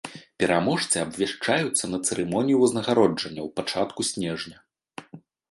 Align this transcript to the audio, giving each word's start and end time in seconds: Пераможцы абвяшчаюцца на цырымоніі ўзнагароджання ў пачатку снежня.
Пераможцы 0.43 0.95
абвяшчаюцца 1.05 1.85
на 1.91 1.99
цырымоніі 2.07 2.57
ўзнагароджання 2.63 3.41
ў 3.47 3.49
пачатку 3.61 4.01
снежня. 4.11 4.57